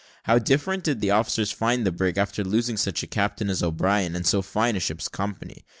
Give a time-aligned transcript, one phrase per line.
[0.23, 4.15] How different did the officers find the brig after losing such a captain as O'Brien,
[4.15, 5.63] and so fine a ship's company!